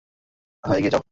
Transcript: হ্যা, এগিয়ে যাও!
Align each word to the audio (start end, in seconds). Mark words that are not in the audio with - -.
হ্যা, 0.63 0.75
এগিয়ে 0.75 0.89
যাও! 0.89 0.99